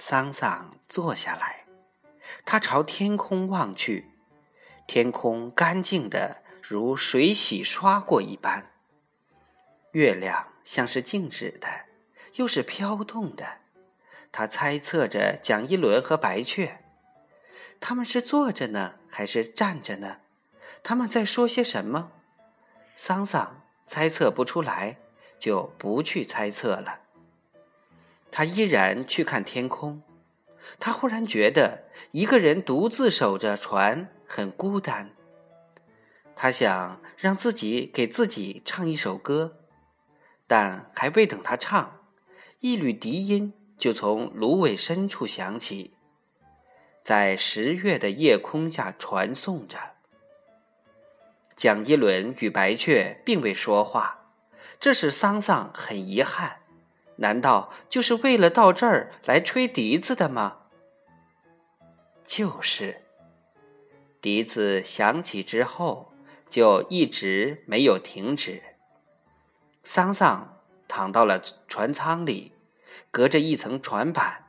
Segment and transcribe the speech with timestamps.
[0.00, 1.64] 桑桑坐下来，
[2.44, 4.12] 他朝天空望去，
[4.86, 8.70] 天空干净的如水洗刷过一般，
[9.90, 11.66] 月亮像是静止的，
[12.36, 13.58] 又是飘动的。
[14.30, 16.78] 他猜测着蒋一伦和白雀，
[17.80, 20.18] 他们是坐着呢，还是站着呢？
[20.84, 22.12] 他们在说些什么？
[22.94, 24.98] 桑桑猜测不出来，
[25.40, 27.00] 就不去猜测了。
[28.38, 30.00] 他依然去看天空。
[30.78, 35.10] 他忽然觉得一个人独自守着船很孤单。
[36.36, 39.56] 他想让自己给自己唱一首歌，
[40.46, 42.00] 但还未等他唱，
[42.60, 45.96] 一缕笛音就从芦苇深处响起，
[47.02, 49.76] 在十月的夜空下传颂着。
[51.56, 54.30] 蒋一伦与白雀并未说话，
[54.78, 56.60] 这使桑桑很遗憾。
[57.18, 60.58] 难道就是为了到这儿来吹笛子的吗？
[62.26, 63.02] 就是。
[64.20, 66.12] 笛子响起之后，
[66.48, 68.62] 就一直没有停止。
[69.84, 72.52] 桑桑躺到了船舱里，
[73.10, 74.46] 隔着一层船板，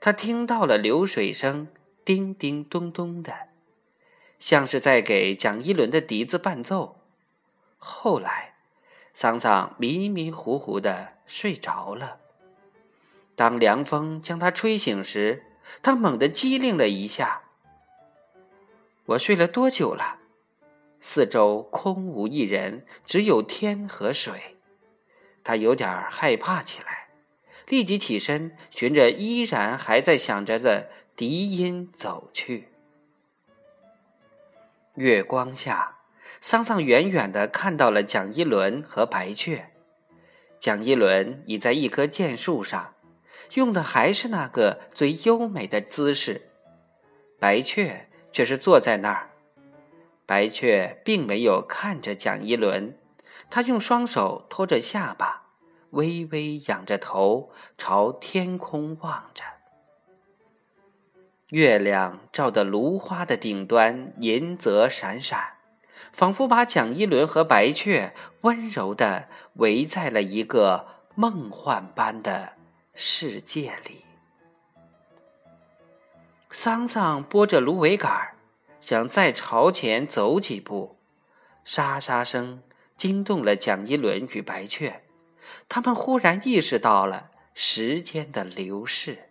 [0.00, 1.68] 他听到了流水声，
[2.04, 3.48] 叮叮咚咚的，
[4.38, 7.00] 像是在给蒋一伦的笛子伴奏。
[7.78, 8.51] 后来，
[9.14, 12.18] 桑桑迷迷糊糊的睡着了。
[13.34, 15.44] 当凉风将他吹醒时，
[15.82, 17.42] 他猛地机灵了一下。
[19.06, 20.18] 我睡了多久了？
[21.00, 24.56] 四周空无一人，只有天和水。
[25.42, 27.08] 他有点害怕起来，
[27.66, 32.68] 立即起身，循着依然还在响着的笛音走去。
[34.94, 35.96] 月光下，
[36.42, 39.70] 桑桑远远的看到了蒋一伦和白雀。
[40.60, 42.92] 蒋一伦倚在一棵箭树上。
[43.54, 46.48] 用的还是那个最优美的姿势，
[47.38, 49.30] 白雀却是坐在那儿。
[50.24, 52.96] 白雀并没有看着蒋一伦，
[53.50, 55.42] 他用双手托着下巴，
[55.90, 59.44] 微微仰着头，朝天空望着。
[61.48, 65.56] 月亮照得芦花的顶端银泽闪闪，
[66.12, 72.54] 仿佛把蒋一伦和白雀温柔的围在了一个梦幻般的。
[72.94, 74.04] 世界里，
[76.50, 78.34] 桑桑拨着芦苇杆，
[78.82, 80.98] 想再朝前走几步，
[81.64, 82.62] 沙沙声
[82.94, 85.04] 惊动了蒋一伦与白雀。
[85.70, 89.30] 他们忽然意识到了时间的流逝，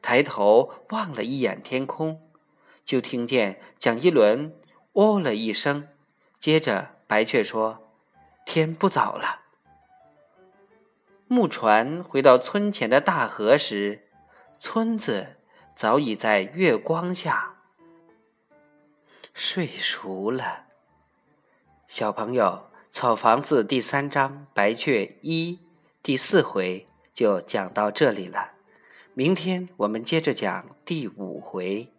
[0.00, 2.22] 抬头望了一眼天空，
[2.86, 4.54] 就听见蒋一伦
[4.94, 5.86] “哦”了一声，
[6.46, 7.90] 接着白雀说
[8.46, 9.40] ：“天不早了。”
[11.26, 14.06] 木船回到村前的大河时，
[14.60, 15.38] 村子
[15.74, 17.56] 早已在月光下
[19.34, 20.66] 睡熟了。
[21.88, 25.54] 小朋友，《草房子》第三章《白雀一》
[26.00, 28.52] 第四回就讲到这里了。
[29.14, 31.92] 明天我们接着讲第五回。